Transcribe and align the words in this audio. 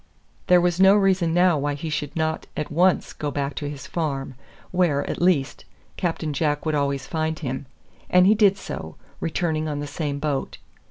There 0.47 0.59
was 0.59 0.79
no 0.79 0.95
reason 0.95 1.31
now 1.31 1.59
why 1.59 1.75
he 1.75 1.91
should 1.91 2.15
not 2.15 2.47
at 2.57 2.71
once 2.71 3.13
go 3.13 3.29
back 3.29 3.53
to 3.57 3.69
his 3.69 3.85
farm, 3.85 4.33
where, 4.71 5.07
at 5.07 5.21
least, 5.21 5.63
Captain 5.95 6.33
Jack 6.33 6.65
would 6.65 6.73
always 6.73 7.05
find 7.05 7.37
him; 7.37 7.67
and 8.09 8.25
he 8.25 8.33
did 8.33 8.57
so, 8.57 8.95
returning 9.19 9.67
on 9.67 9.79
the 9.79 9.85
same 9.85 10.17
boat. 10.17 10.57